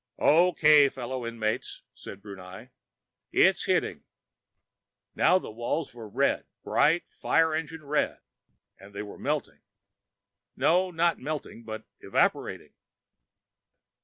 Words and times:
"O.K., 0.17 0.89
fellow 0.89 1.27
inmates," 1.27 1.83
said 1.93 2.23
Brunei, 2.23 2.69
"it's 3.31 3.65
hitting." 3.65 4.03
Now 5.13 5.37
the 5.37 5.51
walls 5.51 5.93
were 5.93 6.09
red, 6.09 6.47
bright 6.63 7.03
fire 7.07 7.53
engine 7.53 7.85
red, 7.85 8.19
and 8.79 8.95
they 8.95 9.03
were 9.03 9.19
melting. 9.19 9.59
No, 10.55 10.89
not 10.89 11.19
melting, 11.19 11.61
but 11.65 11.85
evaporating.... 11.99 12.73